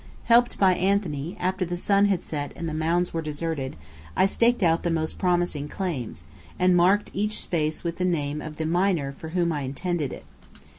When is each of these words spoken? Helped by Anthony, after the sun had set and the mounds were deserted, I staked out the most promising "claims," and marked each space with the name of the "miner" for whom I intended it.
Helped 0.23 0.57
by 0.57 0.73
Anthony, 0.73 1.37
after 1.39 1.63
the 1.63 1.77
sun 1.77 2.05
had 2.05 2.23
set 2.23 2.53
and 2.55 2.67
the 2.67 2.73
mounds 2.73 3.13
were 3.13 3.21
deserted, 3.21 3.75
I 4.17 4.25
staked 4.25 4.63
out 4.63 4.81
the 4.81 4.89
most 4.89 5.19
promising 5.19 5.67
"claims," 5.67 6.23
and 6.57 6.75
marked 6.75 7.11
each 7.13 7.39
space 7.39 7.83
with 7.83 7.97
the 7.97 8.05
name 8.05 8.41
of 8.41 8.57
the 8.57 8.65
"miner" 8.65 9.11
for 9.11 9.27
whom 9.29 9.51
I 9.51 9.61
intended 9.61 10.11
it. 10.11 10.25